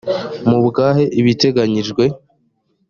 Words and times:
mubwahe 0.49 1.03
ibiteganijwe. 1.19 2.03